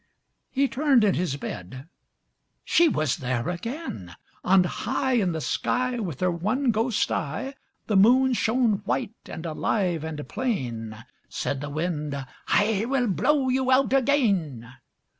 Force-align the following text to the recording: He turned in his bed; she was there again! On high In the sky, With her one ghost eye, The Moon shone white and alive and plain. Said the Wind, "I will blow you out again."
He 0.49 0.67
turned 0.67 1.03
in 1.03 1.13
his 1.13 1.35
bed; 1.37 1.87
she 2.65 2.89
was 2.89 3.17
there 3.17 3.47
again! 3.49 4.15
On 4.43 4.63
high 4.63 5.13
In 5.13 5.31
the 5.31 5.39
sky, 5.41 5.99
With 5.99 6.21
her 6.21 6.31
one 6.31 6.71
ghost 6.71 7.11
eye, 7.11 7.53
The 7.85 7.95
Moon 7.97 8.33
shone 8.33 8.81
white 8.85 9.13
and 9.29 9.45
alive 9.45 10.03
and 10.03 10.27
plain. 10.27 11.05
Said 11.29 11.61
the 11.61 11.69
Wind, 11.69 12.15
"I 12.47 12.85
will 12.87 13.05
blow 13.05 13.49
you 13.49 13.69
out 13.71 13.93
again." 13.93 14.73